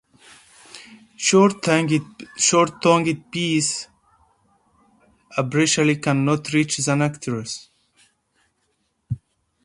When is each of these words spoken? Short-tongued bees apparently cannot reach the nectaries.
Short-tongued 1.15 2.01
bees 3.29 3.87
apparently 5.37 5.95
cannot 5.97 6.51
reach 6.53 6.77
the 6.77 6.95
nectaries. 6.95 7.67